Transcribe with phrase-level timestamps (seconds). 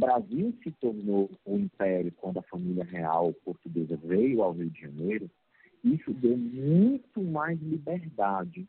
[0.00, 5.30] Brasil se tornou um império quando a família real portuguesa veio ao Rio de Janeiro,
[5.84, 8.66] isso deu muito mais liberdade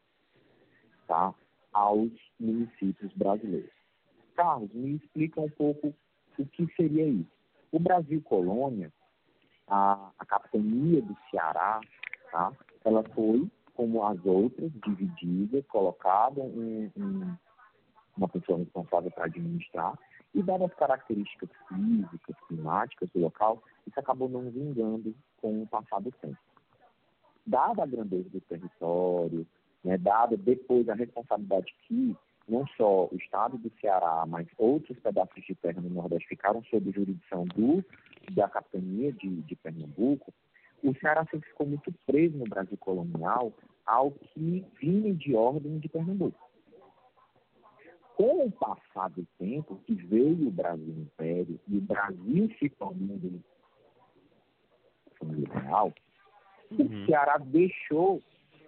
[1.07, 1.33] tá,
[1.71, 3.71] aos municípios brasileiros.
[4.36, 5.94] Carlos, me explica um pouco
[6.38, 7.32] o que seria isso.
[7.72, 8.92] O Brasil Colônia,
[9.68, 11.79] a, a capitania do Ceará,
[12.29, 12.52] tá,
[12.84, 17.38] ela foi, como as outras, dividida, colocada em, em
[18.17, 19.98] uma pessoa responsável para administrar,
[20.34, 26.02] e dadas as características físicas, climáticas do local, isso acabou não vingando com o passar
[26.02, 26.38] do tempo.
[27.45, 29.45] Dada a grandeza do território,
[29.83, 32.16] né, dada depois a responsabilidade que
[32.47, 36.91] não só o estado do Ceará, mas outros pedaços de terra no Nordeste ficaram sob
[36.91, 37.83] jurisdição do,
[38.31, 40.33] da capitania de, de Pernambuco,
[40.83, 43.53] o Ceará sempre ficou muito preso no Brasil colonial
[43.85, 46.50] ao que vinha de ordem de Pernambuco.
[48.15, 53.41] Com o passar do tempo, que veio o Brasil Império e o Brasil se tornando
[55.17, 55.94] família real,
[56.71, 56.86] uhum.
[56.86, 58.21] o Ceará deixou,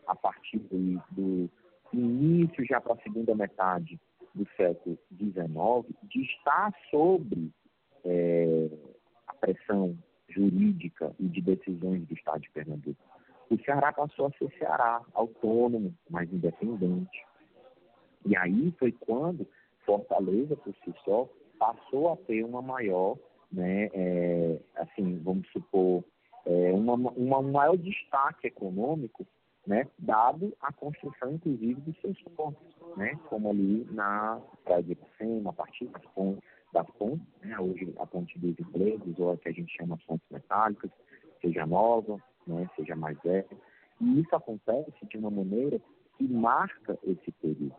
[0.08, 1.50] a partir do, do
[1.92, 4.00] início já para a segunda metade
[4.34, 7.52] do século XIX, de estar sobre
[8.04, 8.70] é,
[9.28, 9.98] a pressão
[10.30, 12.98] jurídica e de decisões do Estado de Pernambuco.
[13.50, 17.24] O Ceará passou a ser Ceará, autônomo, mais independente.
[18.26, 19.48] E aí foi quando
[19.86, 21.28] Fortaleza, por si só,
[21.60, 23.18] passou a ter uma maior,
[23.52, 26.04] né, é, assim, vamos supor,
[26.46, 29.26] é, uma, uma, um maior destaque econômico
[29.66, 32.62] né, dado a construção, inclusive, dos seus pontos,
[32.98, 36.44] né, como ali na Praia de Iracema, a partir das pontes,
[36.74, 40.28] das pontes né, hoje a ponte dos ingleses, ou a que a gente chama pontes
[40.30, 40.92] metálicas,
[41.42, 43.48] seja nova, né, seja mais velha.
[44.02, 45.80] E isso acontece de uma maneira
[46.18, 47.76] que marca esse período.